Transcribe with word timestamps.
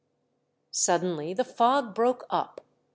Suddenly 0.71 1.31
the 1.35 1.43
fog 1.43 1.93
broke 1.93 2.25
up. 2.31 2.61